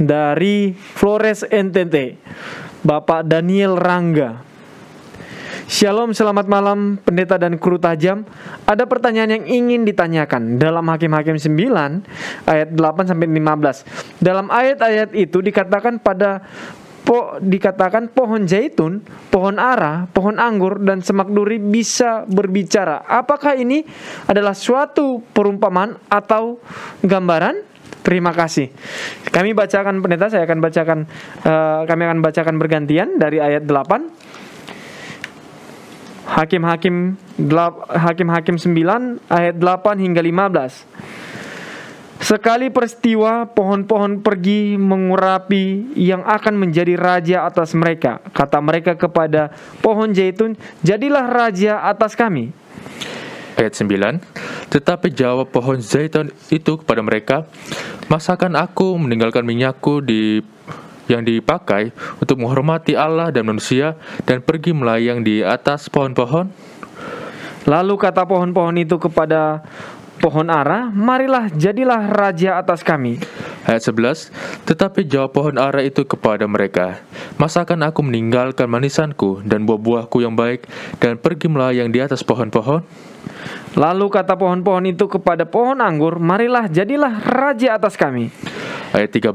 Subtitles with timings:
[0.00, 2.16] dari Flores NTT,
[2.80, 4.48] Bapak Daniel Rangga.
[5.70, 8.26] Shalom, selamat malam pendeta dan kru tajam.
[8.66, 14.18] Ada pertanyaan yang ingin ditanyakan dalam Hakim-hakim 9 ayat 8 sampai 15.
[14.18, 16.42] Dalam ayat-ayat itu dikatakan pada
[17.06, 23.06] po, dikatakan pohon zaitun, pohon ara, pohon anggur dan semak duri bisa berbicara.
[23.06, 23.86] Apakah ini
[24.26, 26.58] adalah suatu perumpamaan atau
[27.06, 27.69] gambaran?
[28.00, 28.72] Terima kasih.
[29.28, 30.98] Kami bacakan pendeta, saya akan bacakan
[31.44, 34.30] uh, kami akan bacakan bergantian dari ayat 8
[36.30, 37.18] Hakim-hakim
[37.90, 40.86] Hakim-hakim 9 ayat 8 hingga 15.
[42.20, 48.20] Sekali peristiwa pohon-pohon pergi mengurapi yang akan menjadi raja atas mereka.
[48.30, 52.52] Kata mereka kepada pohon zaitun, "Jadilah raja atas kami."
[53.60, 54.72] Ayat 9.
[54.72, 57.44] Tetapi jawab pohon zaitun itu kepada mereka,
[58.08, 60.40] "Masakan aku meninggalkan minyakku di
[61.10, 61.90] yang dipakai
[62.22, 66.48] untuk menghormati Allah dan manusia dan pergi melayang di atas pohon-pohon?
[67.68, 69.60] Lalu kata pohon-pohon itu kepada
[70.20, 73.20] pohon ara, marilah jadilah raja atas kami.
[73.64, 74.32] Ayat 11,
[74.64, 77.00] tetapi jawab pohon ara itu kepada mereka,
[77.40, 80.68] Masakan aku meninggalkan manisanku dan buah-buahku yang baik
[81.00, 82.84] dan pergi melayang di atas pohon-pohon?
[83.80, 88.28] Lalu kata pohon-pohon itu kepada pohon anggur, marilah jadilah raja atas kami.
[88.92, 89.32] Ayat 13,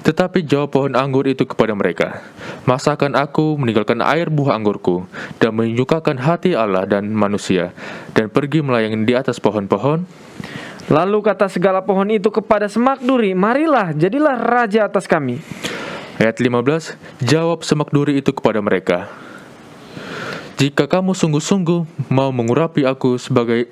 [0.00, 2.24] tetapi jawab pohon anggur itu kepada mereka,
[2.64, 5.04] Masakan aku meninggalkan air buah anggurku
[5.36, 7.76] dan menyukakan hati Allah dan manusia
[8.16, 10.08] dan pergi melayang di atas pohon-pohon?
[10.88, 15.44] Lalu kata segala pohon itu kepada semak duri, marilah jadilah raja atas kami.
[16.16, 19.12] Ayat 15, jawab semak duri itu kepada mereka,
[20.56, 23.68] jika kamu sungguh-sungguh mau mengurapi aku sebagai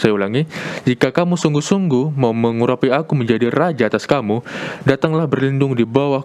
[0.00, 0.48] saya ulangi,
[0.88, 4.40] jika kamu sungguh-sungguh mau mengurapi aku menjadi raja atas kamu,
[4.88, 6.24] datanglah berlindung di bawah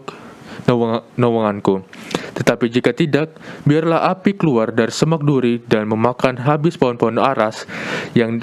[1.20, 1.84] nawanganku.
[2.32, 3.36] Tetapi jika tidak,
[3.68, 7.68] biarlah api keluar dari semak duri dan memakan habis pohon-pohon aras
[8.16, 8.40] yang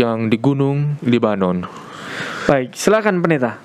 [0.00, 1.68] yang di gunung Libanon.
[2.48, 3.60] Baik, silakan pendeta.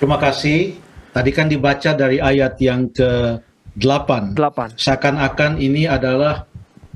[0.00, 0.89] Terima kasih.
[1.10, 3.42] Tadi kan dibaca dari ayat yang ke
[3.78, 4.38] 8.
[4.38, 4.78] 8.
[4.78, 6.46] Seakan-akan ini adalah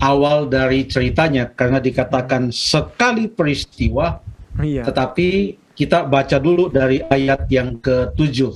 [0.02, 4.22] awal dari ceritanya karena dikatakan sekali peristiwa.
[4.58, 4.86] Iya.
[4.86, 5.28] Tetapi
[5.74, 8.54] kita baca dulu dari ayat yang ke-7.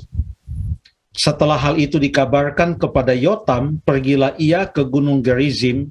[1.18, 5.90] Setelah hal itu dikabarkan kepada Yotam, pergilah ia ke Gunung Gerizim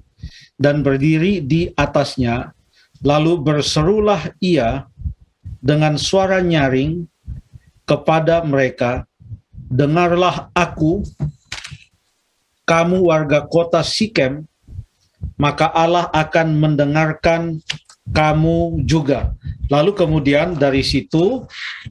[0.55, 2.55] dan berdiri di atasnya,
[3.03, 4.88] lalu berserulah ia
[5.59, 7.03] dengan suara nyaring
[7.84, 9.03] kepada mereka,
[9.67, 11.03] "Dengarlah aku,
[12.67, 14.44] kamu warga kota Sikem,
[15.39, 17.61] maka Allah akan mendengarkan
[18.11, 19.35] kamu juga.
[19.67, 21.44] Lalu kemudian dari situ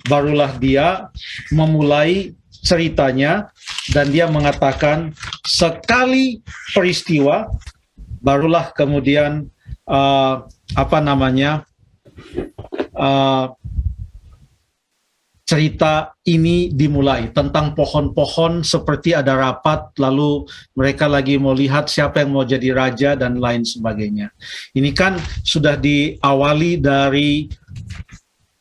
[0.08, 1.12] barulah dia
[1.52, 2.32] memulai
[2.64, 3.52] ceritanya
[3.92, 5.12] dan dia mengatakan
[5.44, 6.40] sekali
[6.72, 7.46] peristiwa
[8.24, 9.46] barulah kemudian
[9.86, 10.42] uh,
[10.74, 11.62] apa namanya
[12.96, 13.54] uh,
[15.46, 20.42] cerita ini dimulai tentang pohon-pohon seperti ada rapat lalu
[20.74, 24.34] mereka lagi mau lihat siapa yang mau jadi raja dan lain sebagainya.
[24.74, 25.14] Ini kan
[25.46, 27.46] sudah diawali dari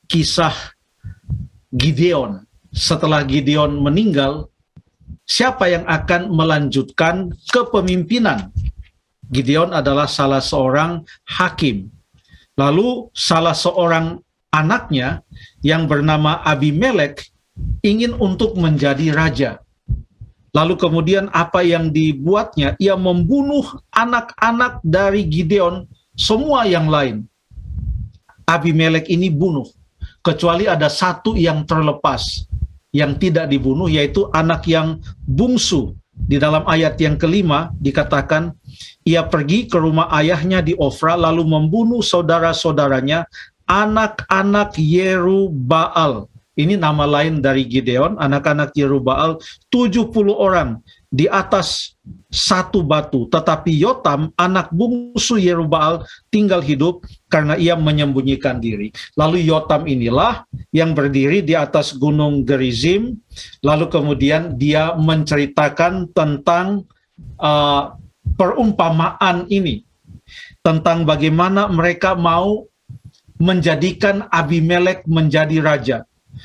[0.06, 0.54] kisah
[1.74, 2.46] Gideon.
[2.70, 4.54] Setelah Gideon meninggal,
[5.26, 8.54] siapa yang akan melanjutkan kepemimpinan?
[9.26, 11.90] Gideon adalah salah seorang hakim.
[12.56, 14.22] Lalu salah seorang
[14.56, 15.20] anaknya
[15.60, 17.28] yang bernama Abimelek
[17.84, 19.52] ingin untuk menjadi raja.
[20.56, 22.80] Lalu kemudian apa yang dibuatnya?
[22.80, 25.84] Ia membunuh anak-anak dari Gideon,
[26.16, 27.28] semua yang lain.
[28.48, 29.68] Abimelek ini bunuh,
[30.24, 32.48] kecuali ada satu yang terlepas,
[32.96, 35.92] yang tidak dibunuh, yaitu anak yang bungsu.
[36.16, 38.56] Di dalam ayat yang kelima dikatakan,
[39.04, 43.28] ia pergi ke rumah ayahnya di Ofra lalu membunuh saudara-saudaranya
[43.70, 46.30] anak-anak Yerubaal.
[46.56, 50.80] Ini nama lain dari Gideon, anak-anak Yerubaal 70 orang
[51.12, 52.00] di atas
[52.32, 53.28] satu batu.
[53.28, 58.96] Tetapi Yotam, anak bungsu Yerubaal, tinggal hidup karena ia menyembunyikan diri.
[59.20, 63.20] Lalu Yotam inilah yang berdiri di atas gunung Gerizim,
[63.60, 66.88] lalu kemudian dia menceritakan tentang
[67.40, 68.00] uh,
[68.40, 69.84] perumpamaan ini,
[70.64, 72.64] tentang bagaimana mereka mau
[73.42, 75.98] menjadikan Abimelek menjadi raja.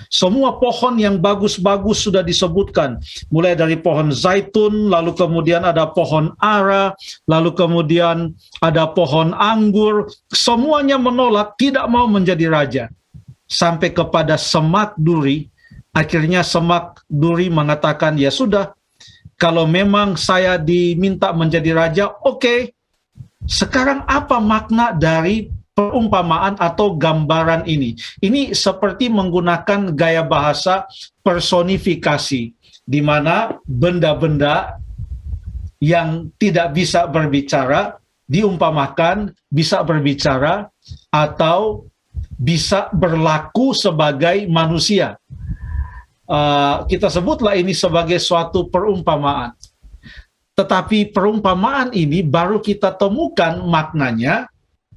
[0.07, 6.95] Semua pohon yang bagus-bagus sudah disebutkan, mulai dari pohon zaitun, lalu kemudian ada pohon ara,
[7.27, 8.31] lalu kemudian
[8.63, 12.85] ada pohon anggur, semuanya menolak, tidak mau menjadi raja.
[13.51, 15.51] Sampai kepada semak duri,
[15.91, 18.75] akhirnya Semak Duri mengatakan, ya sudah,
[19.35, 22.39] kalau memang saya diminta menjadi raja, oke.
[22.39, 22.61] Okay.
[23.49, 27.97] Sekarang apa makna dari perumpamaan atau gambaran ini?
[28.21, 30.87] Ini seperti menggunakan gaya bahasa
[31.23, 32.43] personifikasi,
[32.85, 34.81] di mana benda-benda
[35.81, 38.01] yang tidak bisa berbicara
[38.31, 40.71] diumpamakan bisa berbicara
[41.11, 41.91] atau
[42.39, 45.19] bisa berlaku sebagai manusia.
[46.31, 49.51] Uh, kita sebutlah ini sebagai suatu perumpamaan.
[50.55, 54.47] Tetapi perumpamaan ini baru kita temukan maknanya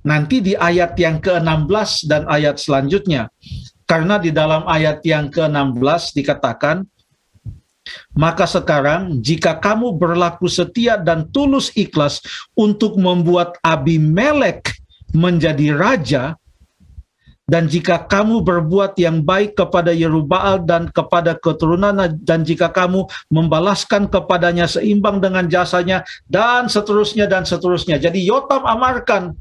[0.03, 3.31] nanti di ayat yang ke-16 dan ayat selanjutnya.
[3.83, 6.88] Karena di dalam ayat yang ke-16 dikatakan,
[8.15, 12.23] maka sekarang jika kamu berlaku setia dan tulus ikhlas
[12.55, 14.71] untuk membuat Abimelek
[15.11, 16.23] menjadi raja,
[17.44, 21.91] dan jika kamu berbuat yang baik kepada Yerubaal dan kepada keturunan
[22.23, 28.00] dan jika kamu membalaskan kepadanya seimbang dengan jasanya dan seterusnya dan seterusnya.
[28.00, 29.35] Jadi Yotam amarkan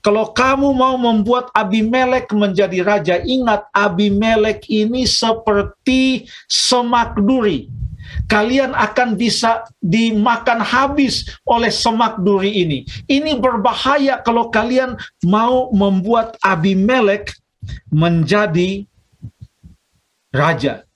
[0.00, 7.68] kalau kamu mau membuat Abimelek menjadi raja, ingat Abimelek ini seperti semak duri
[8.28, 12.78] kalian akan bisa dimakan habis oleh semak duri ini.
[13.04, 17.36] Ini berbahaya kalau kalian mau membuat Abimelek
[17.92, 18.88] menjadi
[20.32, 20.87] raja.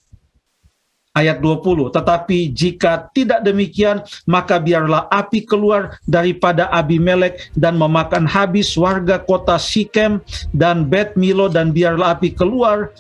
[1.13, 8.73] Ayat 20, tetapi jika tidak demikian, maka biarlah api keluar daripada Abimelek dan memakan habis
[8.81, 10.25] warga kota Sikem
[10.57, 12.97] dan Bet Milo dan biarlah api keluar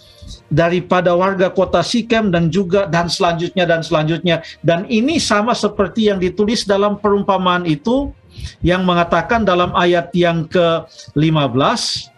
[0.53, 4.45] daripada warga kota Sikem dan juga dan selanjutnya dan selanjutnya.
[4.61, 8.13] Dan ini sama seperti yang ditulis dalam perumpamaan itu
[8.61, 12.12] yang mengatakan dalam ayat yang ke-15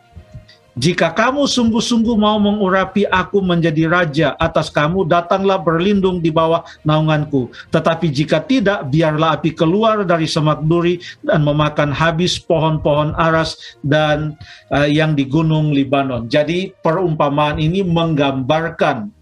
[0.75, 7.47] jika kamu sungguh-sungguh mau mengurapi aku menjadi raja atas kamu, datanglah berlindung di bawah naunganku.
[7.71, 13.55] Tetapi jika tidak, biarlah api keluar dari semak duri dan memakan habis pohon-pohon aras
[13.87, 14.35] dan
[14.75, 16.27] uh, yang di gunung Libanon.
[16.27, 19.15] Jadi perumpamaan ini menggambarkan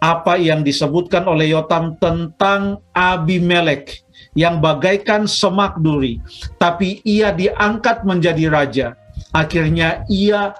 [0.00, 4.00] apa yang disebutkan oleh Yotam tentang Abimelek
[4.32, 6.24] yang bagaikan semak duri,
[6.56, 8.88] tapi ia diangkat menjadi raja
[9.34, 10.54] akhirnya ia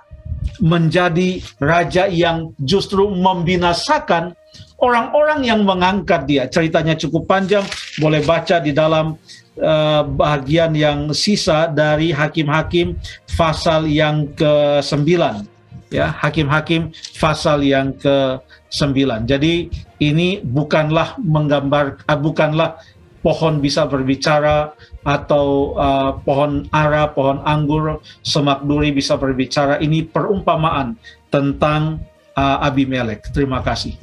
[0.61, 4.37] menjadi raja yang justru membinasakan
[4.79, 6.45] orang-orang yang mengangkat dia.
[6.47, 7.65] Ceritanya cukup panjang,
[7.99, 9.17] boleh baca di dalam
[9.59, 12.99] uh, bagian yang sisa dari Hakim-Hakim
[13.35, 15.09] pasal yang ke-9.
[15.95, 16.91] Ya, Hakim-Hakim
[17.23, 19.25] pasal yang ke-9.
[19.31, 19.71] Jadi
[20.03, 22.77] ini bukanlah menggambar uh, bukanlah
[23.25, 29.81] pohon bisa berbicara atau uh, pohon ara, pohon anggur, semak duri bisa berbicara.
[29.81, 31.01] Ini perumpamaan
[31.33, 32.05] tentang
[32.37, 33.33] uh, Abimelek.
[33.33, 33.97] Terima kasih.